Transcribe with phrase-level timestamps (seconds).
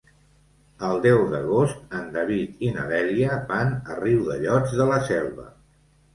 [0.85, 5.49] El deu d'agost en David i na Dèlia van a Riudellots de la Selva.